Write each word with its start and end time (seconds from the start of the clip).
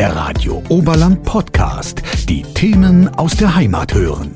Der 0.00 0.16
Radio 0.16 0.62
Oberland 0.70 1.24
Podcast. 1.24 2.02
Die 2.26 2.42
Themen 2.54 3.06
aus 3.16 3.36
der 3.36 3.54
Heimat 3.54 3.92
hören. 3.92 4.34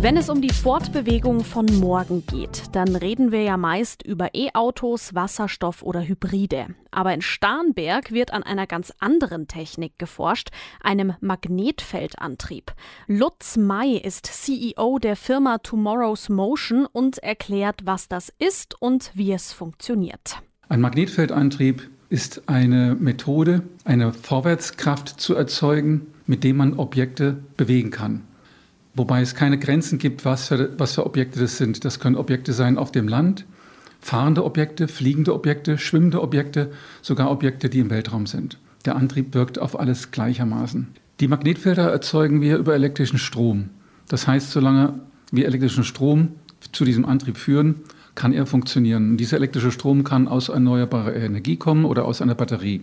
Wenn 0.00 0.16
es 0.16 0.30
um 0.30 0.40
die 0.40 0.54
Fortbewegung 0.54 1.44
von 1.44 1.66
morgen 1.66 2.24
geht, 2.24 2.62
dann 2.72 2.96
reden 2.96 3.30
wir 3.30 3.42
ja 3.42 3.58
meist 3.58 4.02
über 4.02 4.34
E-Autos, 4.34 5.14
Wasserstoff 5.14 5.82
oder 5.82 6.00
Hybride. 6.00 6.68
Aber 6.92 7.12
in 7.12 7.20
Starnberg 7.20 8.10
wird 8.10 8.32
an 8.32 8.42
einer 8.42 8.66
ganz 8.66 8.90
anderen 9.00 9.48
Technik 9.48 9.98
geforscht, 9.98 10.48
einem 10.82 11.12
Magnetfeldantrieb. 11.20 12.72
Lutz 13.06 13.58
May 13.58 13.98
ist 13.98 14.24
CEO 14.24 14.98
der 14.98 15.16
Firma 15.16 15.58
Tomorrow's 15.58 16.30
Motion 16.30 16.86
und 16.86 17.18
erklärt, 17.18 17.82
was 17.84 18.08
das 18.08 18.32
ist 18.38 18.80
und 18.80 19.10
wie 19.12 19.32
es 19.32 19.52
funktioniert. 19.52 20.38
Ein 20.70 20.80
Magnetfeldantrieb 20.80 21.90
ist 22.10 22.42
eine 22.48 22.96
Methode, 22.98 23.62
eine 23.84 24.12
Vorwärtskraft 24.12 25.20
zu 25.20 25.34
erzeugen, 25.34 26.08
mit 26.26 26.44
dem 26.44 26.56
man 26.56 26.74
Objekte 26.74 27.38
bewegen 27.56 27.90
kann. 27.90 28.22
Wobei 28.94 29.22
es 29.22 29.36
keine 29.36 29.58
Grenzen 29.58 29.98
gibt, 29.98 30.24
was 30.24 30.48
für, 30.48 30.78
was 30.78 30.96
für 30.96 31.06
Objekte 31.06 31.38
das 31.38 31.56
sind. 31.56 31.84
Das 31.84 32.00
können 32.00 32.16
Objekte 32.16 32.52
sein 32.52 32.76
auf 32.76 32.90
dem 32.90 33.06
Land, 33.06 33.46
fahrende 34.00 34.44
Objekte, 34.44 34.88
fliegende 34.88 35.32
Objekte, 35.32 35.78
schwimmende 35.78 36.20
Objekte, 36.20 36.72
sogar 37.00 37.30
Objekte, 37.30 37.70
die 37.70 37.78
im 37.78 37.90
Weltraum 37.90 38.26
sind. 38.26 38.58
Der 38.84 38.96
Antrieb 38.96 39.32
wirkt 39.34 39.60
auf 39.60 39.78
alles 39.78 40.10
gleichermaßen. 40.10 40.88
Die 41.20 41.28
Magnetfelder 41.28 41.90
erzeugen 41.90 42.40
wir 42.40 42.56
über 42.56 42.74
elektrischen 42.74 43.18
Strom. 43.18 43.70
Das 44.08 44.26
heißt, 44.26 44.50
solange 44.50 45.00
wir 45.30 45.46
elektrischen 45.46 45.84
Strom 45.84 46.32
zu 46.72 46.84
diesem 46.84 47.04
Antrieb 47.04 47.36
führen, 47.36 47.76
kann 48.14 48.32
er 48.32 48.46
funktionieren. 48.46 49.16
Dieser 49.16 49.36
elektrische 49.36 49.70
Strom 49.70 50.04
kann 50.04 50.28
aus 50.28 50.48
erneuerbarer 50.48 51.14
Energie 51.14 51.56
kommen 51.56 51.84
oder 51.84 52.04
aus 52.04 52.22
einer 52.22 52.34
Batterie. 52.34 52.82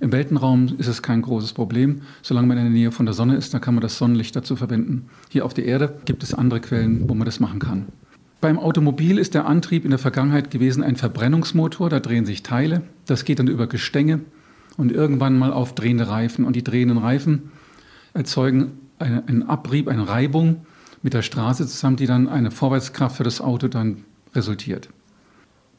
Im 0.00 0.10
Weltenraum 0.10 0.66
ist 0.78 0.88
es 0.88 1.00
kein 1.00 1.22
großes 1.22 1.52
Problem. 1.52 2.02
Solange 2.22 2.48
man 2.48 2.58
in 2.58 2.64
der 2.64 2.72
Nähe 2.72 2.90
von 2.90 3.06
der 3.06 3.12
Sonne 3.12 3.36
ist, 3.36 3.54
dann 3.54 3.60
kann 3.60 3.74
man 3.74 3.82
das 3.82 3.98
Sonnenlicht 3.98 4.34
dazu 4.34 4.56
verwenden. 4.56 5.08
Hier 5.28 5.44
auf 5.44 5.54
der 5.54 5.64
Erde 5.64 5.94
gibt 6.06 6.24
es 6.24 6.34
andere 6.34 6.60
Quellen, 6.60 7.08
wo 7.08 7.14
man 7.14 7.24
das 7.24 7.38
machen 7.38 7.60
kann. 7.60 7.86
Beim 8.40 8.58
Automobil 8.58 9.18
ist 9.18 9.34
der 9.34 9.46
Antrieb 9.46 9.84
in 9.84 9.90
der 9.90 10.00
Vergangenheit 10.00 10.50
gewesen 10.50 10.82
ein 10.82 10.96
Verbrennungsmotor. 10.96 11.88
Da 11.88 12.00
drehen 12.00 12.26
sich 12.26 12.42
Teile. 12.42 12.82
Das 13.06 13.24
geht 13.24 13.38
dann 13.38 13.46
über 13.46 13.68
Gestänge 13.68 14.22
und 14.76 14.90
irgendwann 14.90 15.38
mal 15.38 15.52
auf 15.52 15.76
drehende 15.76 16.08
Reifen. 16.08 16.44
Und 16.44 16.56
die 16.56 16.64
drehenden 16.64 16.98
Reifen 16.98 17.52
erzeugen 18.12 18.72
eine, 18.98 19.22
einen 19.28 19.44
Abrieb, 19.44 19.86
eine 19.86 20.08
Reibung 20.08 20.66
mit 21.02 21.14
der 21.14 21.22
Straße 21.22 21.68
zusammen, 21.68 21.96
die 21.96 22.06
dann 22.06 22.28
eine 22.28 22.50
Vorwärtskraft 22.50 23.16
für 23.16 23.24
das 23.24 23.40
Auto 23.40 23.68
dann 23.68 23.98
resultiert. 24.34 24.88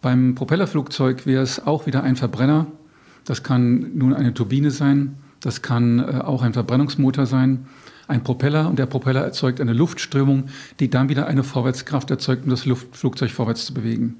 Beim 0.01 0.35
Propellerflugzeug 0.35 1.25
wäre 1.25 1.43
es 1.43 1.65
auch 1.65 1.85
wieder 1.85 2.03
ein 2.03 2.15
Verbrenner. 2.15 2.67
Das 3.25 3.41
kann 3.43 3.91
nun 3.95 4.13
eine 4.13 4.33
Turbine 4.33 4.69
sein, 4.69 5.15
das 5.39 5.61
kann 5.61 5.99
äh, 5.99 6.19
auch 6.23 6.41
ein 6.41 6.53
Verbrennungsmotor 6.53 7.25
sein, 7.25 7.67
ein 8.07 8.23
Propeller 8.23 8.67
und 8.67 8.79
der 8.79 8.85
Propeller 8.85 9.21
erzeugt 9.21 9.61
eine 9.61 9.73
Luftströmung, 9.73 10.45
die 10.79 10.89
dann 10.89 11.07
wieder 11.07 11.27
eine 11.27 11.43
Vorwärtskraft 11.43 12.11
erzeugt, 12.11 12.43
um 12.43 12.49
das 12.49 12.65
Luftflugzeug 12.65 13.31
vorwärts 13.31 13.65
zu 13.65 13.73
bewegen. 13.73 14.17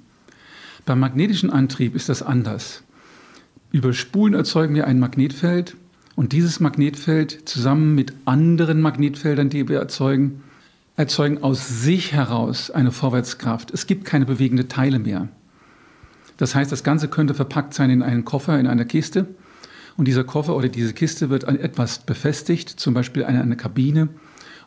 Beim 0.86 1.00
magnetischen 1.00 1.50
Antrieb 1.50 1.96
ist 1.96 2.10
das 2.10 2.24
anders. 2.24 2.84
Über 3.72 3.94
Spulen 3.94 4.34
erzeugen 4.34 4.76
wir 4.76 4.88
ein 4.88 5.00
Magnetfeld 5.00 5.76
und 6.16 6.32
dieses 6.32 6.60
Magnetfeld 6.60 7.48
zusammen 7.48 7.96
mit 7.96 8.14
anderen 8.26 8.82
Magnetfeldern, 8.82 9.50
die 9.50 9.68
wir 9.68 9.80
erzeugen, 9.80 10.44
erzeugen 10.96 11.42
aus 11.42 11.82
sich 11.82 12.14
heraus 12.14 12.70
eine 12.70 12.92
Vorwärtskraft. 12.92 13.72
Es 13.72 13.88
gibt 13.88 14.06
keine 14.06 14.26
bewegende 14.26 14.68
Teile 14.68 15.00
mehr. 15.00 15.28
Das 16.38 16.56
heißt, 16.56 16.72
das 16.72 16.84
Ganze 16.84 17.08
könnte 17.08 17.34
verpackt 17.34 17.74
sein 17.74 17.90
in 17.90 18.02
einen 18.04 18.26
Koffer, 18.26 18.60
in 18.60 18.68
einer 18.68 18.86
Kiste. 18.86 19.28
Und 19.98 20.08
dieser 20.08 20.24
Koffer 20.24 20.56
oder 20.56 20.70
diese 20.70 20.94
Kiste 20.94 21.30
wird 21.30 21.46
an 21.46 21.60
etwas 21.60 22.00
befestigt, 22.00 22.70
zum 22.70 22.94
Beispiel 22.94 23.24
eine, 23.26 23.42
eine 23.42 23.56
Kabine 23.56 24.10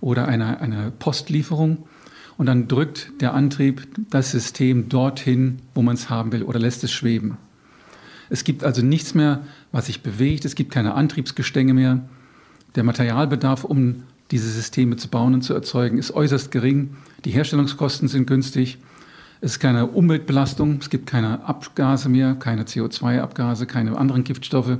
oder 0.01 0.29
eine, 0.29 0.61
eine 0.61 0.93
Postlieferung. 0.97 1.87
Und 2.37 2.47
dann 2.47 2.69
drückt 2.69 3.21
der 3.21 3.35
Antrieb 3.35 3.89
das 4.11 4.31
System 4.31 4.89
dorthin, 4.89 5.61
wo 5.75 5.83
man 5.83 5.95
es 5.95 6.11
haben 6.11 6.33
will, 6.33 6.43
oder 6.43 6.59
lässt 6.59 6.85
es 6.85 6.93
schweben. 6.93 7.39
Es 8.29 8.45
gibt 8.45 8.65
also 8.65 8.83
nichts 8.83 9.15
mehr, 9.15 9.45
was 9.73 9.87
sich 9.87 10.03
bewegt. 10.03 10.45
Es 10.45 10.55
gibt 10.55 10.73
keine 10.73 10.95
Antriebsgestänge 10.95 11.75
mehr. 11.75 12.09
Der 12.75 12.85
Materialbedarf, 12.85 13.65
um 13.65 14.03
diese 14.31 14.51
Systeme 14.51 14.97
zu 14.97 15.09
bauen 15.09 15.35
und 15.35 15.43
zu 15.43 15.55
erzeugen, 15.55 15.99
ist 15.99 16.13
äußerst 16.13 16.51
gering. 16.51 16.97
Die 17.25 17.31
Herstellungskosten 17.31 18.09
sind 18.09 18.27
günstig. 18.27 18.79
Es 19.41 19.53
ist 19.53 19.61
keine 19.61 19.87
Umweltbelastung, 19.87 20.79
es 20.81 20.91
gibt 20.91 21.07
keine 21.07 21.45
Abgase 21.45 22.09
mehr, 22.09 22.35
keine 22.35 22.65
CO2-Abgase, 22.65 23.67
keine 23.67 23.97
anderen 23.97 24.25
Giftstoffe. 24.25 24.79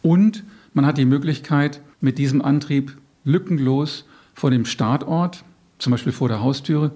Und 0.00 0.44
man 0.72 0.86
hat 0.86 0.96
die 0.96 1.04
Möglichkeit, 1.04 1.80
mit 2.00 2.18
diesem 2.18 2.42
Antrieb 2.42 2.96
lückenlos 3.24 4.04
von 4.34 4.52
dem 4.52 4.64
Startort, 4.64 5.44
zum 5.78 5.90
Beispiel 5.90 6.12
vor 6.12 6.28
der 6.28 6.40
Haustüre, 6.40 6.92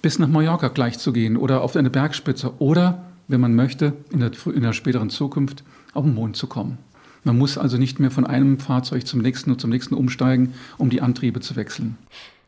bis 0.00 0.18
nach 0.18 0.28
Mallorca 0.28 0.68
gleich 0.68 0.98
zu 0.98 1.12
gehen 1.12 1.36
oder 1.36 1.62
auf 1.62 1.76
eine 1.76 1.90
Bergspitze 1.90 2.54
oder, 2.60 3.04
wenn 3.28 3.40
man 3.40 3.54
möchte, 3.54 3.92
in 4.10 4.20
der, 4.20 4.32
in 4.46 4.62
der 4.62 4.72
späteren 4.72 5.10
Zukunft 5.10 5.62
auf 5.94 6.04
den 6.04 6.14
Mond 6.14 6.36
zu 6.36 6.46
kommen. 6.46 6.78
Man 7.24 7.38
muss 7.38 7.58
also 7.58 7.78
nicht 7.78 8.00
mehr 8.00 8.10
von 8.10 8.26
einem 8.26 8.58
Fahrzeug 8.58 9.06
zum 9.06 9.20
nächsten 9.20 9.50
und 9.50 9.60
zum 9.60 9.70
nächsten 9.70 9.94
umsteigen, 9.94 10.54
um 10.78 10.90
die 10.90 11.00
Antriebe 11.00 11.40
zu 11.40 11.56
wechseln. 11.56 11.96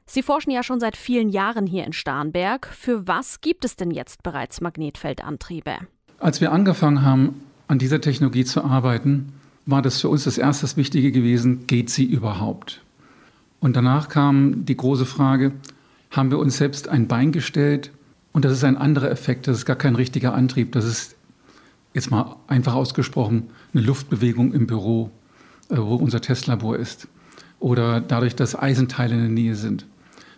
Sie 0.06 0.22
forschen 0.22 0.50
ja 0.50 0.62
schon 0.62 0.80
seit 0.80 0.96
vielen 0.96 1.28
Jahren 1.28 1.66
hier 1.66 1.84
in 1.84 1.92
Starnberg. 1.92 2.66
Für 2.66 3.06
was 3.06 3.40
gibt 3.40 3.64
es 3.64 3.76
denn 3.76 3.90
jetzt 3.90 4.22
bereits 4.22 4.60
Magnetfeldantriebe? 4.60 5.72
Als 6.18 6.40
wir 6.40 6.52
angefangen 6.52 7.02
haben, 7.02 7.42
an 7.68 7.78
dieser 7.78 8.00
Technologie 8.00 8.44
zu 8.44 8.62
arbeiten, 8.62 9.32
war 9.66 9.80
das 9.80 10.00
für 10.00 10.08
uns 10.08 10.24
das 10.24 10.36
erste 10.36 10.76
Wichtige 10.76 11.10
gewesen, 11.10 11.66
geht 11.66 11.88
sie 11.88 12.04
überhaupt? 12.04 12.82
Und 13.60 13.76
danach 13.76 14.08
kam 14.08 14.66
die 14.66 14.76
große 14.76 15.06
Frage, 15.06 15.52
haben 16.10 16.30
wir 16.30 16.38
uns 16.38 16.58
selbst 16.58 16.88
ein 16.88 17.08
Bein 17.08 17.32
gestellt? 17.32 17.90
Und 18.32 18.44
das 18.44 18.52
ist 18.52 18.64
ein 18.64 18.76
anderer 18.76 19.10
Effekt, 19.10 19.46
das 19.46 19.58
ist 19.58 19.64
gar 19.64 19.76
kein 19.76 19.94
richtiger 19.94 20.34
Antrieb, 20.34 20.72
das 20.72 20.84
ist 20.84 21.13
jetzt 21.94 22.10
mal 22.10 22.36
einfach 22.46 22.74
ausgesprochen, 22.74 23.44
eine 23.72 23.82
Luftbewegung 23.82 24.52
im 24.52 24.66
Büro, 24.66 25.10
äh, 25.70 25.78
wo 25.78 25.94
unser 25.94 26.20
Testlabor 26.20 26.76
ist. 26.76 27.08
Oder 27.60 28.00
dadurch, 28.00 28.36
dass 28.36 28.58
Eisenteile 28.58 29.14
in 29.14 29.20
der 29.20 29.28
Nähe 29.30 29.54
sind. 29.54 29.86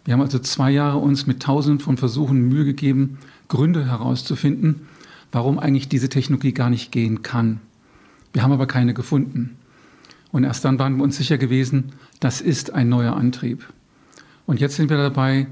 Wir 0.05 0.15
haben 0.15 0.21
also 0.21 0.39
zwei 0.39 0.71
Jahre 0.71 0.99
uns 0.99 1.27
mit 1.27 1.43
tausenden 1.43 1.81
von 1.81 1.97
Versuchen 1.97 2.49
Mühe 2.49 2.65
gegeben, 2.65 3.19
Gründe 3.49 3.87
herauszufinden, 3.87 4.87
warum 5.33 5.59
eigentlich 5.59 5.89
diese 5.89 6.09
Technologie 6.09 6.53
gar 6.53 6.71
nicht 6.71 6.93
gehen 6.93 7.23
kann. 7.23 7.61
Wir 8.33 8.43
haben 8.43 8.53
aber 8.53 8.67
keine 8.67 8.95
gefunden. 8.95 9.57
Und 10.31 10.45
erst 10.45 10.65
dann 10.65 10.79
waren 10.79 10.97
wir 10.97 11.03
uns 11.03 11.17
sicher 11.17 11.39
gewesen, 11.39 11.93
das 12.21 12.41
ist 12.41 12.73
ein 12.73 12.89
neuer 12.89 13.17
Antrieb. 13.17 13.67
Und 14.47 14.61
jetzt 14.61 14.77
sind 14.77 14.91
wir 14.91 14.97
dabei, 14.97 15.49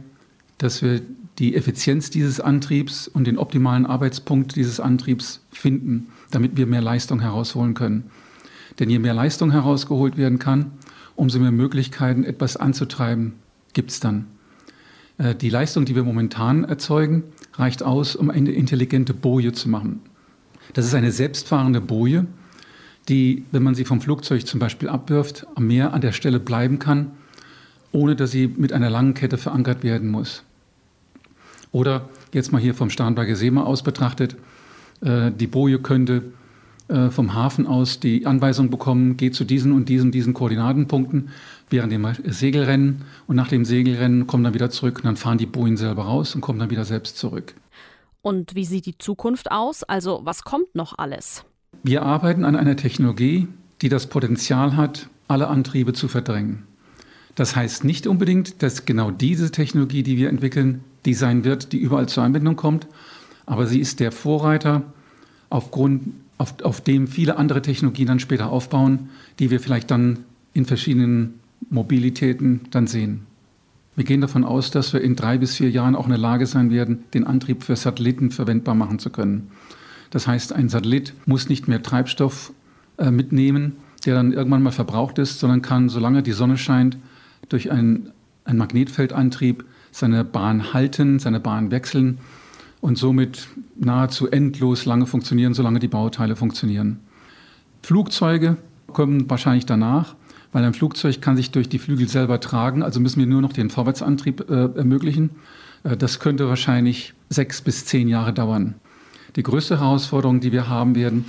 dass 0.59 0.83
wir 0.83 1.01
die 1.39 1.57
Effizienz 1.57 2.11
dieses 2.11 2.41
Antriebs 2.41 3.09
und 3.09 3.27
den 3.27 3.39
optimalen 3.39 3.87
Arbeitspunkt 3.87 4.55
dieses 4.57 4.79
Antriebs 4.79 5.41
finden, 5.51 6.09
damit 6.31 6.57
wir 6.57 6.67
mehr 6.67 6.83
Leistung 6.83 7.21
herausholen 7.21 7.75
können. 7.75 8.11
Denn 8.79 8.91
je 8.91 8.99
mehr 8.99 9.15
Leistung 9.15 9.51
herausgeholt 9.51 10.17
werden 10.17 10.39
kann, 10.39 10.73
umso 11.17 11.39
mehr 11.39 11.53
Möglichkeiten, 11.53 12.25
etwas 12.25 12.57
anzutreiben, 12.57 13.35
gibt 13.73 13.91
es 13.91 14.01
dann. 14.01 14.27
Äh, 15.19 15.35
die 15.35 15.51
Leistung, 15.51 15.85
die 15.85 15.95
wir 15.95 16.05
momentan 16.05 16.65
erzeugen, 16.65 17.25
reicht 17.55 17.83
aus, 17.83 18.17
um 18.17 18.31
eine 18.31 18.53
intelligente 18.53 19.15
Boje 19.15 19.53
zu 19.53 19.69
machen. 19.69 20.01
Das 20.73 20.87
ist 20.87 20.95
eine 20.95 21.13
selbstfahrende 21.13 21.81
Boje, 21.81 22.27
die, 23.09 23.45
wenn 23.53 23.63
man 23.63 23.75
sie 23.75 23.85
vom 23.85 24.01
Flugzeug 24.01 24.47
zum 24.47 24.61
Beispiel 24.61 24.89
abwirft, 24.89 25.47
am 25.55 25.67
Meer 25.67 25.93
an 25.93 26.01
der 26.01 26.13
Stelle 26.13 26.41
bleiben 26.41 26.79
kann, 26.79 27.11
ohne 27.93 28.17
dass 28.17 28.31
sie 28.31 28.49
mit 28.49 28.73
einer 28.73 28.91
langen 28.91 29.15
Kette 29.15 29.39
verankert 29.39 29.85
werden 29.85 30.11
muss. 30.11 30.43
Oder 31.75 32.09
jetzt 32.33 32.53
mal 32.53 32.61
hier 32.61 32.73
vom 32.73 32.89
Starnberger 32.89 33.35
See 33.35 33.51
mal 33.51 33.65
aus 33.65 33.83
betrachtet, 33.83 34.37
äh, 35.01 35.33
die 35.33 35.49
Boje 35.49 35.81
könnte 35.81 36.23
äh, 36.87 37.11
vom 37.11 37.35
Hafen 37.35 37.67
aus 37.67 37.99
die 37.99 38.27
Anweisung 38.27 38.71
bekommen, 38.71 39.17
geht 39.17 39.35
zu 39.35 39.43
diesen 39.43 39.73
und 39.73 39.89
diesen, 39.89 40.13
diesen 40.13 40.35
Koordinatenpunkten 40.35 41.31
während 41.71 41.93
dem 41.93 42.07
Segelrennen 42.27 43.03
und 43.27 43.35
nach 43.35 43.49
dem 43.49 43.65
Segelrennen 43.65 44.29
kommen 44.29 44.45
dann 44.45 44.55
wieder 44.55 44.71
zurück 44.71 44.99
und 44.99 45.05
dann 45.05 45.17
fahren 45.17 45.37
die 45.37 45.47
Bojen 45.47 45.77
selber 45.77 46.05
raus 46.05 46.37
und 46.37 46.43
kommen 46.43 46.61
dann 46.61 46.71
wieder 46.71 46.85
selbst 46.85 47.19
zurück. 47.19 47.55
Und 48.23 48.55
wie 48.55 48.65
sieht 48.65 48.87
die 48.87 48.97
Zukunft 48.97 49.51
aus? 49.51 49.83
Also 49.83 50.21
was 50.23 50.45
kommt 50.45 50.77
noch 50.77 50.97
alles? 50.97 51.45
Wir 51.83 52.03
arbeiten 52.03 52.45
an 52.45 52.55
einer 52.55 52.77
Technologie, 52.77 53.49
die 53.83 53.89
das 53.89 54.07
Potenzial 54.07 54.77
hat, 54.77 55.09
alle 55.27 55.49
Antriebe 55.49 55.93
zu 55.93 56.07
verdrängen. 56.07 56.63
Das 57.35 57.57
heißt 57.57 57.83
nicht 57.83 58.07
unbedingt, 58.07 58.63
dass 58.63 58.85
genau 58.85 59.11
diese 59.11 59.51
Technologie, 59.51 60.05
die 60.05 60.17
wir 60.17 60.29
entwickeln, 60.29 60.85
die 61.05 61.15
sein 61.15 61.45
wird, 61.45 61.73
die 61.73 61.79
überall 61.79 62.09
zur 62.09 62.23
Anwendung 62.23 62.57
kommt. 62.57 62.87
Aber 63.47 63.67
sie 63.67 63.81
ist 63.81 64.01
der 64.01 64.13
Vorreiter, 64.13 64.83
aufgrund, 65.51 66.15
auf, 66.39 66.55
auf 66.63 66.81
dem 66.81 67.07
viele 67.07 67.37
andere 67.37 67.63
Technologien 67.63 68.09
dann 68.09 68.21
später 68.21 68.51
aufbauen, 68.51 69.11
die 69.39 69.51
wir 69.51 69.61
vielleicht 69.61 69.91
dann 69.91 70.21
in 70.53 70.65
verschiedenen 70.65 71.41
Mobilitäten 71.71 72.61
dann 72.71 72.87
sehen. 72.87 73.27
Wir 73.97 74.05
gehen 74.05 74.21
davon 74.21 74.45
aus, 74.45 74.71
dass 74.71 74.93
wir 74.93 75.01
in 75.01 75.15
drei 75.15 75.39
bis 75.39 75.57
vier 75.57 75.71
Jahren 75.71 75.95
auch 75.95 76.05
in 76.05 76.11
der 76.11 76.19
Lage 76.19 76.47
sein 76.47 76.71
werden, 76.71 77.05
den 77.15 77.25
Antrieb 77.25 77.63
für 77.63 77.77
Satelliten 77.77 78.31
verwendbar 78.31 78.75
machen 78.75 78.99
zu 78.99 79.11
können. 79.11 79.51
Das 80.11 80.27
heißt, 80.27 80.53
ein 80.53 80.69
Satellit 80.69 81.15
muss 81.27 81.49
nicht 81.49 81.69
mehr 81.69 81.83
Treibstoff 81.83 82.53
äh, 82.99 83.11
mitnehmen, 83.11 83.77
der 84.05 84.15
dann 84.15 84.33
irgendwann 84.33 84.63
mal 84.63 84.73
verbraucht 84.73 85.19
ist, 85.19 85.39
sondern 85.39 85.63
kann, 85.63 85.89
solange 85.89 86.23
die 86.23 86.33
Sonne 86.33 86.57
scheint, 86.57 86.97
durch 87.49 87.71
einen, 87.71 88.11
einen 88.45 88.59
Magnetfeldantrieb 88.59 89.65
seine 89.95 90.25
Bahn 90.25 90.73
halten, 90.75 91.21
seine 91.21 91.39
Bahn 91.39 91.71
wechseln 91.71 92.19
und 92.81 92.99
somit 92.99 93.47
nahezu 93.77 94.29
endlos 94.29 94.87
lange 94.87 95.07
funktionieren, 95.07 95.55
solange 95.55 95.79
die 95.79 95.89
Bauteile 95.89 96.35
funktionieren. 96.35 96.99
Flugzeuge 97.81 98.57
kommen 98.89 99.31
wahrscheinlich 99.31 99.67
danach, 99.67 100.17
weil 100.53 100.65
ein 100.65 100.75
Flugzeug 100.75 101.21
kann 101.21 101.37
sich 101.37 101.53
durch 101.53 101.69
die 101.69 101.79
Flügel 101.79 102.09
selber 102.09 102.41
tragen, 102.41 102.83
also 102.83 102.99
müssen 102.99 103.21
wir 103.21 103.27
nur 103.27 103.41
noch 103.41 103.53
den 103.53 103.71
Vorwärtsantrieb 103.71 104.51
äh, 104.51 104.77
ermöglichen. 104.77 105.31
Äh, 105.85 105.97
das 105.97 106.19
könnte 106.19 106.49
wahrscheinlich 106.49 107.15
sechs 107.29 107.63
bis 107.63 107.87
zehn 107.87 108.09
Jahre 108.09 108.33
dauern. 108.33 108.75
Die 109.37 109.45
größte 109.45 109.79
Herausforderung, 109.79 110.41
die 110.41 110.51
wir 110.51 110.69
haben 110.69 110.97
werden, 110.97 111.27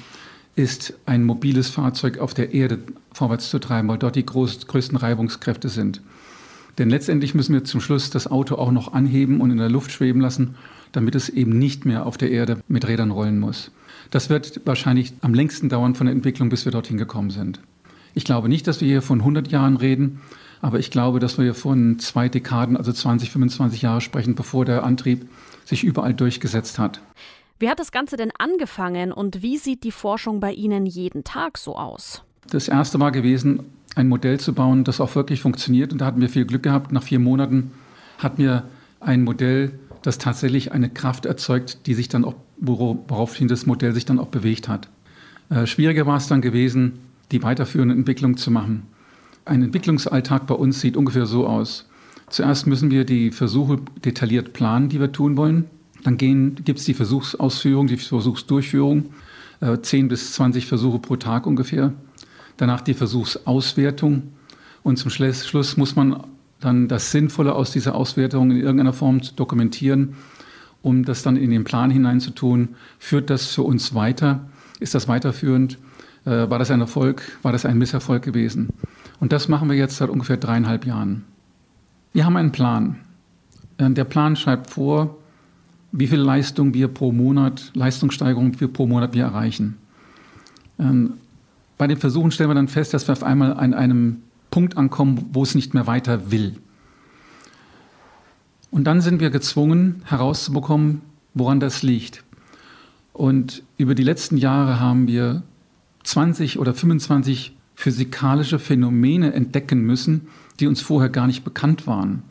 ist, 0.56 0.96
ein 1.06 1.24
mobiles 1.24 1.70
Fahrzeug 1.70 2.18
auf 2.18 2.34
der 2.34 2.54
Erde 2.56 2.80
vorwärts 3.14 3.52
zu 3.52 3.60
treiben, 3.60 3.90
weil 3.90 4.00
dort 4.00 4.16
die 4.16 4.26
groß, 4.26 4.66
größten 4.66 4.98
Reibungskräfte 4.98 5.70
sind. 5.70 6.02
Denn 6.77 6.89
letztendlich 6.89 7.33
müssen 7.33 7.54
wir 7.54 7.63
zum 7.63 7.80
Schluss 7.80 8.10
das 8.10 8.27
Auto 8.27 8.56
auch 8.56 8.72
noch 8.72 8.94
anheben 8.94 9.39
und 9.42 9.51
in 9.51 9.57
der 9.57 9.69
Luft 9.69 9.92
schweben 9.92 10.22
lassen, 10.22 10.56
damit 10.92 11.16
es 11.16 11.30
eben 11.30 11.57
nicht 11.57 11.86
mehr 11.86 12.06
auf 12.06 12.18
der 12.18 12.31
Erde 12.31 12.60
mit 12.68 12.88
Rädern 12.88 13.12
rollen 13.12 13.39
muss. 13.39 13.72
Das 14.12 14.30
wird 14.30 14.62
wahrscheinlich 14.66 15.13
am 15.22 15.33
längsten 15.33 15.69
dauern 15.69 15.95
von 15.95 16.07
der 16.07 16.16
Entwicklung, 16.16 16.50
bis 16.50 16.66
wir 16.66 16.72
dorthin 16.72 16.98
gekommen 16.98 17.31
sind. 17.31 17.60
Ich 18.13 18.24
glaube 18.24 18.50
nicht, 18.50 18.68
dass 18.68 18.81
wir 18.81 18.88
hier 18.88 19.01
von 19.01 19.19
100 19.19 19.50
Jahren 19.50 19.77
reden, 19.77 20.22
aber 20.62 20.80
ich 20.80 20.92
glaube, 20.92 21.19
dass 21.19 21.38
wir 21.38 21.44
hier 21.45 21.54
von 21.54 22.00
zwei 22.00 22.30
Dekaden, 22.30 22.78
also 22.78 22.92
20, 22.92 23.30
25 23.30 23.81
Jahre 23.81 24.01
sprechen, 24.01 24.36
bevor 24.36 24.66
der 24.66 24.83
Antrieb 24.83 25.28
sich 25.66 25.83
überall 25.83 26.13
durchgesetzt 26.13 26.80
hat. 26.80 27.01
Wie 27.60 27.69
hat 27.69 27.80
das 27.80 27.92
Ganze 27.92 28.18
denn 28.18 28.31
angefangen 28.38 29.12
und 29.12 29.42
wie 29.42 29.57
sieht 29.57 29.83
die 29.83 29.92
Forschung 29.92 30.39
bei 30.39 30.51
Ihnen 30.51 30.86
jeden 30.86 31.24
Tag 31.24 31.57
so 31.57 31.75
aus? 31.75 32.21
Das 32.50 32.68
erste 32.68 33.00
war 33.00 33.12
gewesen, 33.12 33.66
ein 33.95 34.07
Modell 34.07 34.39
zu 34.39 34.53
bauen, 34.53 34.83
das 34.83 35.01
auch 35.01 35.15
wirklich 35.15 35.42
funktioniert. 35.42 35.92
Und 35.92 36.00
da 36.00 36.06
hatten 36.06 36.21
wir 36.21 36.30
viel 36.30 36.45
Glück 36.45 36.63
gehabt. 36.63 36.92
Nach 36.92 37.03
vier 37.03 37.19
Monaten 37.19 37.71
hatten 38.18 38.38
wir 38.38 38.63
ein 39.00 39.24
Modell, 39.24 39.80
das 40.01 40.18
tatsächlich 40.18 40.71
eine 40.71 40.89
Kraft 40.89 41.25
erzeugt, 41.25 41.88
die 41.88 41.94
sich 41.94 42.09
dann 42.09 42.25
auch, 42.25 42.36
woraufhin 42.57 43.47
das 43.47 43.65
Modell 43.65 43.94
sich 43.94 44.06
dann 44.06 44.19
auch 44.19 44.27
bewegt 44.27 44.68
hat. 44.68 44.89
Äh, 45.50 45.65
schwieriger 45.65 46.06
war 46.06 46.18
es 46.18 46.27
dann 46.27 46.42
gewesen, 46.42 47.00
die 47.31 47.42
weiterführende 47.42 47.95
Entwicklung 47.95 48.38
zu 48.38 48.51
machen. 48.51 48.83
Ein 49.45 49.63
Entwicklungsalltag 49.63 50.47
bei 50.47 50.56
uns 50.56 50.81
sieht 50.81 50.97
ungefähr 50.97 51.25
so 51.25 51.47
aus. 51.47 51.88
Zuerst 52.30 52.68
müssen 52.68 52.92
wir 52.92 53.06
die 53.06 53.31
Versuche 53.31 53.80
detailliert 54.03 54.53
planen, 54.53 54.89
die 54.89 55.00
wir 55.00 55.12
tun 55.12 55.38
wollen. 55.38 55.65
Dann 56.03 56.18
gibt 56.18 56.80
es 56.80 56.86
die 56.86 56.94
Versuchsausführung, 56.94 57.88
die 57.88 57.97
Versuchsdurchführung, 57.97 59.06
äh, 59.62 59.80
10 59.80 60.07
bis 60.07 60.33
20 60.33 60.65
Versuche 60.65 61.00
pro 61.00 61.15
Tag 61.15 61.47
ungefähr. 61.47 61.94
Danach 62.57 62.81
die 62.81 62.94
Versuchsauswertung 62.94 64.24
und 64.84 64.98
zum 64.98 65.10
Schluss 65.10 65.78
muss 65.78 65.96
man 65.96 66.24
dann 66.60 66.88
das 66.88 67.12
Sinnvolle 67.12 67.54
aus 67.54 67.72
dieser 67.72 67.96
Auswertung 67.96 68.52
in 68.52 68.57
irgendeiner 68.57 68.94
Form 68.94 69.22
dokumentieren, 69.36 70.16
um 70.81 71.04
das 71.04 71.24
dann 71.24 71.38
in 71.38 71.50
den 71.50 71.63
Plan 71.63 71.90
hineinzutun. 71.90 72.75
Führt 73.00 73.30
das 73.30 73.48
für 73.48 73.63
uns 73.63 73.94
weiter? 73.94 74.48
Ist 74.80 74.96
das 74.96 75.07
weiterführend? 75.07 75.80
Äh, 76.25 76.50
war 76.50 76.60
das 76.60 76.72
ein 76.72 76.81
Erfolg? 76.81 77.24
War 77.42 77.52
das 77.52 77.66
ein 77.66 77.78
Misserfolg 77.78 78.24
gewesen? 78.24 78.69
Und 79.19 79.31
das 79.31 79.48
machen 79.48 79.69
wir 79.69 79.75
jetzt 79.75 79.98
seit 79.98 80.10
ungefähr 80.10 80.38
dreieinhalb 80.38 80.86
Jahren. 80.86 81.24
Wir 82.13 82.25
haben 82.25 82.38
einen 82.38 82.52
Plan. 82.52 82.98
Äh, 83.78 83.90
der 83.92 84.06
Plan 84.06 84.36
schreibt 84.36 84.69
vor, 84.69 85.18
wie 85.92 86.07
viel 86.07 86.19
Leistung 86.19 86.74
wir 86.74 86.90
pro 86.90 87.12
Monat, 87.12 87.72
Leistungssteigerung 87.74 88.60
wir 88.60 88.68
pro 88.68 88.86
Monat 88.86 89.13
wir 89.13 89.24
erreichen. 89.24 89.78
Bei 91.77 91.88
den 91.88 91.98
Versuchen 91.98 92.31
stellen 92.31 92.50
wir 92.50 92.56
dann 92.56 92.68
fest, 92.68 92.94
dass 92.94 93.07
wir 93.07 93.13
auf 93.13 93.24
einmal 93.24 93.54
an 93.54 93.74
einem 93.74 94.22
Punkt 94.51 94.77
ankommen, 94.77 95.30
wo 95.33 95.44
es 95.44 95.56
nicht 95.56 95.74
mehr 95.74 95.88
weiter 95.88 96.31
will. 96.31 96.56
Und 98.72 98.86
dann 98.86 99.01
sind 99.01 99.19
wir 99.19 99.30
gezwungen 99.30 100.01
herauszubekommen, 100.06 101.01
woran 101.33 101.60
das 101.60 101.83
liegt. 101.83 102.24
Und 103.13 103.63
über 103.77 103.95
die 103.95 104.04
letzten 104.04 104.38
Jahre 104.38 104.80
haben 104.80 105.07
wir 105.07 105.44
20 106.04 106.60
oder 106.60 106.74
25 106.74 107.56
physikalische 107.75 108.60
Phänomene 108.60 109.33
entdecken 109.33 109.81
müssen, 109.81 110.28
die 110.60 110.68
uns 110.68 110.81
vorher 110.81 111.10
gar 111.10 111.28
nicht 111.28 111.44
bekannt 111.44 111.88
waren, 111.88 112.24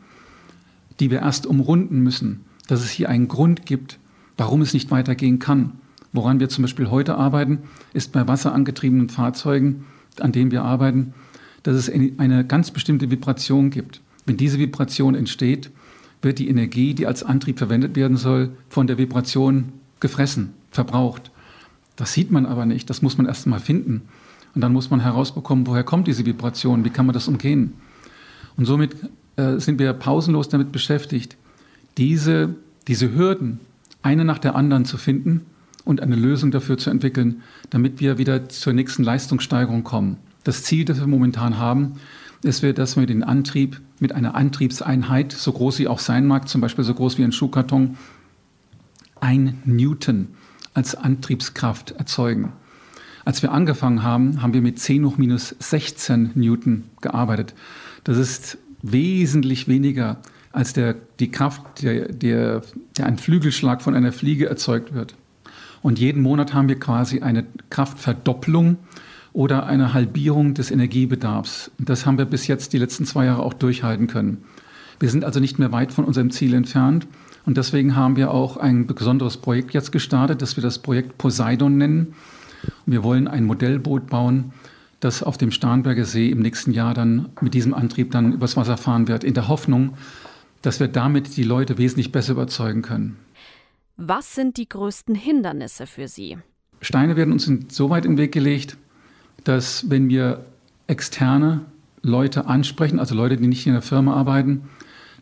die 0.99 1.11
wir 1.11 1.19
erst 1.19 1.45
umrunden 1.45 1.99
müssen 1.99 2.45
dass 2.67 2.81
es 2.81 2.89
hier 2.89 3.09
einen 3.09 3.27
Grund 3.27 3.65
gibt, 3.65 3.99
warum 4.37 4.61
es 4.61 4.73
nicht 4.73 4.91
weitergehen 4.91 5.39
kann. 5.39 5.73
Woran 6.15 6.39
wir 6.39 6.47
zum 6.47 6.61
Beispiel 6.61 6.89
heute 6.89 7.15
arbeiten, 7.15 7.63
ist 7.91 8.13
bei 8.13 8.25
wasserangetriebenen 8.25 9.09
Fahrzeugen, 9.09 9.85
an 10.21 10.31
denen 10.31 10.49
wir 10.49 10.63
arbeiten, 10.63 11.13
dass 11.63 11.75
es 11.75 11.91
eine 11.91 12.45
ganz 12.45 12.71
bestimmte 12.71 13.11
Vibration 13.11 13.69
gibt. 13.69 13.99
Wenn 14.25 14.37
diese 14.37 14.57
Vibration 14.57 15.13
entsteht, 15.13 15.71
wird 16.21 16.39
die 16.39 16.47
Energie, 16.47 16.93
die 16.93 17.05
als 17.05 17.23
Antrieb 17.23 17.57
verwendet 17.57 17.97
werden 17.97 18.15
soll, 18.15 18.51
von 18.69 18.87
der 18.87 18.97
Vibration 18.97 19.73
gefressen, 19.99 20.53
verbraucht. 20.71 21.31
Das 21.97 22.13
sieht 22.13 22.31
man 22.31 22.45
aber 22.45 22.65
nicht, 22.65 22.89
das 22.89 23.01
muss 23.01 23.17
man 23.17 23.27
erst 23.27 23.45
mal 23.45 23.59
finden. 23.59 24.03
Und 24.53 24.61
dann 24.61 24.71
muss 24.71 24.89
man 24.89 25.01
herausbekommen, 25.01 25.67
woher 25.67 25.83
kommt 25.83 26.07
diese 26.07 26.25
Vibration, 26.25 26.85
wie 26.85 26.91
kann 26.91 27.05
man 27.05 27.13
das 27.13 27.27
umgehen. 27.27 27.73
Und 28.55 28.63
somit 28.65 28.95
äh, 29.35 29.59
sind 29.59 29.79
wir 29.79 29.91
pausenlos 29.91 30.47
damit 30.47 30.71
beschäftigt, 30.71 31.35
diese, 31.97 32.55
diese 32.87 33.13
Hürden 33.13 33.59
eine 34.01 34.23
nach 34.23 34.39
der 34.39 34.55
anderen 34.55 34.85
zu 34.85 34.97
finden 34.97 35.41
und 35.85 36.01
eine 36.01 36.15
Lösung 36.15 36.51
dafür 36.51 36.77
zu 36.77 36.89
entwickeln, 36.89 37.43
damit 37.69 38.01
wir 38.01 38.17
wieder 38.17 38.49
zur 38.49 38.73
nächsten 38.73 39.03
Leistungssteigerung 39.03 39.83
kommen. 39.83 40.17
Das 40.43 40.63
Ziel, 40.63 40.83
das 40.83 40.99
wir 40.99 41.07
momentan 41.07 41.57
haben, 41.57 41.93
ist, 42.43 42.63
dass 42.63 42.97
wir 42.97 43.05
den 43.05 43.23
Antrieb 43.23 43.79
mit 43.99 44.11
einer 44.11 44.35
Antriebseinheit, 44.35 45.31
so 45.31 45.51
groß 45.51 45.77
sie 45.77 45.87
auch 45.87 45.99
sein 45.99 46.27
mag, 46.27 46.49
zum 46.49 46.61
Beispiel 46.61 46.83
so 46.83 46.93
groß 46.93 47.17
wie 47.17 47.23
ein 47.23 47.31
Schuhkarton, 47.31 47.97
ein 49.19 49.61
Newton 49.65 50.29
als 50.73 50.95
Antriebskraft 50.95 51.91
erzeugen. 51.91 52.51
Als 53.23 53.41
wir 53.41 53.51
angefangen 53.51 54.03
haben, 54.03 54.41
haben 54.41 54.53
wir 54.53 54.61
mit 54.61 54.77
10 54.77 55.05
hoch 55.05 55.17
minus 55.17 55.55
16 55.57 56.31
Newton 56.35 56.83
gearbeitet. 57.01 57.55
Das 58.03 58.17
ist 58.17 58.59
wesentlich 58.83 59.67
weniger 59.67 60.17
als 60.51 60.73
der, 60.73 60.95
die 61.19 61.31
Kraft, 61.31 61.81
der, 61.81 62.09
der, 62.09 62.61
der 62.97 63.05
ein 63.07 63.17
Flügelschlag 63.17 63.81
von 63.81 63.95
einer 63.95 64.11
Fliege 64.11 64.47
erzeugt 64.47 64.93
wird. 64.93 65.15
Und 65.85 65.99
jeden 65.99 66.23
Monat 66.23 66.55
haben 66.55 66.67
wir 66.67 66.79
quasi 66.79 67.19
eine 67.21 67.45
Kraftverdopplung 67.69 68.77
oder 69.33 69.67
eine 69.67 69.93
Halbierung 69.93 70.55
des 70.55 70.71
Energiebedarfs. 70.71 71.69
Das 71.77 72.07
haben 72.07 72.17
wir 72.17 72.25
bis 72.25 72.47
jetzt 72.47 72.73
die 72.73 72.79
letzten 72.79 73.05
zwei 73.05 73.25
Jahre 73.25 73.43
auch 73.43 73.53
durchhalten 73.53 74.07
können. 74.07 74.43
Wir 74.99 75.09
sind 75.11 75.23
also 75.23 75.39
nicht 75.39 75.59
mehr 75.59 75.71
weit 75.71 75.91
von 75.91 76.03
unserem 76.03 76.31
Ziel 76.31 76.55
entfernt. 76.55 77.05
Und 77.45 77.57
deswegen 77.57 77.95
haben 77.95 78.15
wir 78.15 78.31
auch 78.31 78.57
ein 78.57 78.87
besonderes 78.87 79.37
Projekt 79.37 79.75
jetzt 79.75 79.91
gestartet, 79.91 80.41
das 80.41 80.57
wir 80.57 80.63
das 80.63 80.79
Projekt 80.79 81.19
Poseidon 81.19 81.77
nennen. 81.77 82.15
Und 82.87 82.91
wir 82.91 83.03
wollen 83.03 83.27
ein 83.27 83.45
Modellboot 83.45 84.07
bauen, 84.07 84.53
das 85.01 85.21
auf 85.21 85.37
dem 85.37 85.51
Starnberger 85.51 86.05
See 86.05 86.31
im 86.31 86.39
nächsten 86.39 86.71
Jahr 86.71 86.95
dann 86.95 87.29
mit 87.41 87.53
diesem 87.53 87.75
Antrieb 87.75 88.09
dann 88.09 88.33
übers 88.33 88.57
Wasser 88.57 88.77
fahren 88.77 89.07
wird, 89.07 89.23
in 89.23 89.35
der 89.35 89.49
Hoffnung, 89.49 89.93
dass 90.63 90.79
wir 90.79 90.87
damit 90.87 91.37
die 91.37 91.43
Leute 91.43 91.77
wesentlich 91.77 92.11
besser 92.11 92.31
überzeugen 92.31 92.81
können. 92.81 93.17
Was 93.97 94.35
sind 94.35 94.57
die 94.57 94.67
größten 94.67 95.15
Hindernisse 95.15 95.87
für 95.87 96.07
Sie? 96.07 96.37
Steine 96.81 97.15
werden 97.15 97.31
uns 97.31 97.49
so 97.69 97.89
weit 97.89 98.05
in 98.05 98.13
den 98.13 98.17
Weg 98.17 98.33
gelegt, 98.33 98.77
dass 99.43 99.89
wenn 99.89 100.09
wir 100.09 100.45
externe 100.87 101.61
Leute 102.01 102.45
ansprechen, 102.45 102.99
also 102.99 103.15
Leute, 103.15 103.37
die 103.37 103.47
nicht 103.47 103.65
in 103.65 103.73
der 103.73 103.81
Firma 103.81 104.13
arbeiten, 104.13 104.69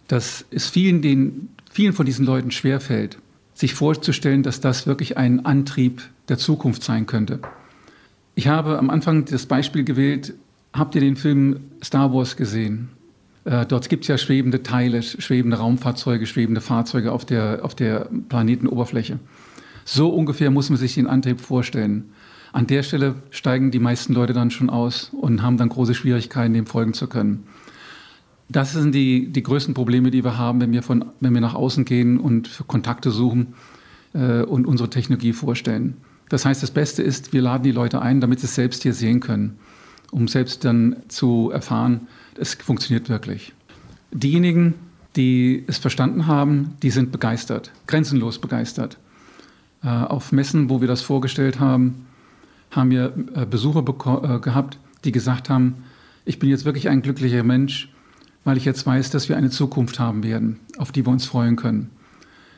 dass 0.07 0.45
es 0.49 0.67
vielen, 0.69 1.01
den, 1.01 1.49
vielen 1.71 1.93
von 1.93 2.05
diesen 2.05 2.25
Leuten 2.25 2.51
schwerfällt, 2.51 3.19
sich 3.53 3.73
vorzustellen, 3.73 4.43
dass 4.43 4.59
das 4.59 4.87
wirklich 4.87 5.17
ein 5.17 5.45
Antrieb 5.45 6.01
der 6.27 6.37
Zukunft 6.37 6.83
sein 6.83 7.05
könnte. 7.05 7.39
Ich 8.35 8.47
habe 8.47 8.79
am 8.79 8.89
Anfang 8.89 9.25
das 9.25 9.45
Beispiel 9.45 9.83
gewählt, 9.83 10.33
habt 10.73 10.95
ihr 10.95 11.01
den 11.01 11.15
Film 11.15 11.59
Star 11.83 12.11
Wars 12.11 12.35
gesehen? 12.35 12.89
Äh, 13.45 13.65
dort 13.65 13.89
gibt 13.89 14.03
es 14.03 14.07
ja 14.07 14.17
schwebende 14.17 14.63
Teile, 14.63 15.01
schwebende 15.01 15.57
Raumfahrzeuge, 15.57 16.25
schwebende 16.25 16.61
Fahrzeuge 16.61 17.11
auf 17.11 17.25
der, 17.25 17.63
auf 17.63 17.75
der 17.75 18.09
Planetenoberfläche. 18.29 19.19
So 19.85 20.09
ungefähr 20.09 20.49
muss 20.49 20.69
man 20.69 20.77
sich 20.77 20.95
den 20.95 21.07
Antrieb 21.07 21.41
vorstellen. 21.41 22.11
An 22.53 22.67
der 22.67 22.83
Stelle 22.83 23.15
steigen 23.31 23.71
die 23.71 23.79
meisten 23.79 24.13
Leute 24.13 24.33
dann 24.33 24.51
schon 24.51 24.69
aus 24.69 25.11
und 25.11 25.41
haben 25.41 25.57
dann 25.57 25.69
große 25.69 25.95
Schwierigkeiten, 25.95 26.53
dem 26.53 26.67
folgen 26.67 26.93
zu 26.93 27.07
können. 27.07 27.45
Das 28.47 28.73
sind 28.73 28.93
die, 28.93 29.31
die 29.31 29.43
größten 29.43 29.73
Probleme, 29.73 30.11
die 30.11 30.23
wir 30.23 30.37
haben, 30.37 30.61
wenn 30.61 30.71
wir, 30.71 30.83
von, 30.83 31.05
wenn 31.19 31.33
wir 31.33 31.41
nach 31.41 31.55
außen 31.55 31.85
gehen 31.85 32.19
und 32.19 32.63
Kontakte 32.67 33.09
suchen 33.09 33.55
äh, 34.13 34.43
und 34.43 34.67
unsere 34.67 34.89
Technologie 34.89 35.33
vorstellen. 35.33 35.97
Das 36.29 36.45
heißt, 36.45 36.61
das 36.61 36.71
Beste 36.71 37.01
ist, 37.01 37.33
wir 37.33 37.41
laden 37.41 37.63
die 37.63 37.71
Leute 37.71 38.01
ein, 38.01 38.21
damit 38.21 38.39
sie 38.39 38.45
es 38.45 38.55
selbst 38.55 38.83
hier 38.83 38.93
sehen 38.93 39.19
können, 39.19 39.57
um 40.11 40.27
selbst 40.27 40.63
dann 40.63 40.97
zu 41.07 41.49
erfahren, 41.51 42.07
es 42.37 42.55
funktioniert 42.55 43.09
wirklich. 43.09 43.53
Diejenigen, 44.11 44.75
die 45.15 45.63
es 45.67 45.77
verstanden 45.77 46.27
haben, 46.27 46.75
die 46.81 46.89
sind 46.89 47.11
begeistert, 47.11 47.71
grenzenlos 47.87 48.39
begeistert. 48.39 48.97
Äh, 49.83 49.87
auf 49.87 50.31
Messen, 50.31 50.69
wo 50.69 50.81
wir 50.81 50.87
das 50.87 51.01
vorgestellt 51.01 51.59
haben, 51.59 52.05
haben 52.71 52.89
wir 52.89 53.13
äh, 53.35 53.45
Besucher 53.45 53.81
äh, 53.81 54.39
gehabt, 54.39 54.77
die 55.03 55.11
gesagt 55.11 55.49
haben, 55.49 55.83
ich 56.25 56.39
bin 56.39 56.49
jetzt 56.49 56.65
wirklich 56.65 56.89
ein 56.89 57.01
glücklicher 57.01 57.43
Mensch, 57.43 57.89
weil 58.43 58.57
ich 58.57 58.65
jetzt 58.65 58.85
weiß, 58.85 59.09
dass 59.09 59.29
wir 59.29 59.37
eine 59.37 59.49
Zukunft 59.49 59.99
haben 59.99 60.23
werden, 60.23 60.59
auf 60.77 60.91
die 60.91 61.05
wir 61.05 61.11
uns 61.11 61.25
freuen 61.25 61.55
können. 61.55 61.89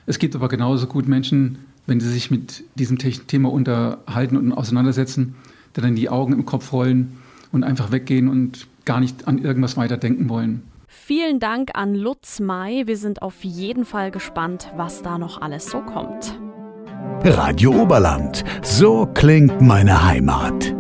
Es 0.05 0.20
gibt 0.20 0.36
aber 0.36 0.48
genauso 0.48 0.88
gut 0.88 1.08
Menschen, 1.08 1.58
wenn 1.88 2.00
sie 2.00 2.10
sich 2.10 2.32
mit 2.32 2.63
diesem 2.75 2.98
Thema 2.98 3.51
unterhalten 3.51 4.38
und 4.38 4.53
auseinandersetzen, 4.53 5.36
dann 5.74 5.96
die 5.96 6.10
Augen 6.10 6.34
im 6.34 6.46
Kopf 6.46 6.72
rollen 6.72 7.17
und 7.56 7.64
einfach 7.64 7.92
weggehen 7.92 8.28
und 8.28 8.68
gar 8.86 9.00
nicht 9.00 9.28
an 9.28 9.40
irgendwas 9.40 9.78
weiter 9.78 9.98
denken 9.98 10.30
wollen. 10.30 10.62
Vielen 10.88 11.40
Dank 11.40 11.72
an 11.74 11.96
Lutz 11.96 12.40
May. 12.40 12.86
Wir 12.86 12.98
sind 12.98 13.22
auf 13.22 13.44
jeden 13.44 13.86
Fall 13.86 14.12
gespannt, 14.12 14.70
was 14.76 15.02
da 15.02 15.18
noch 15.18 15.42
alles 15.42 15.66
so 15.66 15.82
kommt. 15.82 16.38
Radio 17.24 17.72
Oberland. 17.82 18.44
So 18.62 19.08
klingt 19.14 19.62
meine 19.62 20.06
Heimat. 20.06 20.75